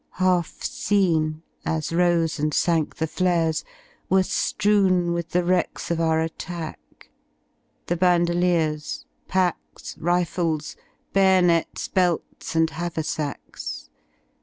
Half 0.13 0.63
seen, 0.63 1.43
as 1.63 1.93
rose 1.93 2.39
and 2.39 2.55
sank 2.55 2.95
the 2.95 3.05
flares, 3.05 3.63
were 4.09 4.21
Ifrezvn 4.23 5.13
With 5.13 5.29
the 5.29 5.43
wrecks 5.43 5.91
of 5.91 6.01
our 6.01 6.19
attack: 6.21 7.11
the 7.85 7.95
bandoliers. 7.95 9.05
Packs, 9.27 9.95
rifles, 9.99 10.75
bayonets, 11.13 11.87
belts, 11.87 12.55
and 12.55 12.71
haversacks. 12.71 13.91